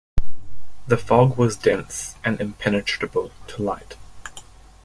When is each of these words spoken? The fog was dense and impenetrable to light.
The 0.87 0.97
fog 0.97 1.37
was 1.37 1.55
dense 1.55 2.15
and 2.25 2.41
impenetrable 2.41 3.29
to 3.45 3.61
light. 3.61 3.97